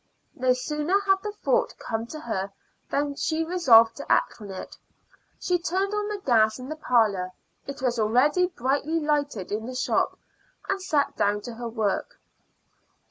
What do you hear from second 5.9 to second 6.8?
on the gas in the